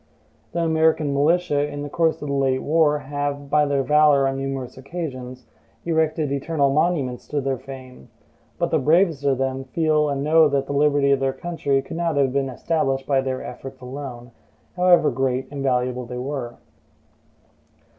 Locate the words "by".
3.51-3.67, 13.05-13.21